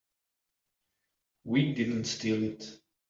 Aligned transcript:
We 1.43 1.75
didn't 1.75 2.05
steal 2.05 2.41
it. 2.43 2.65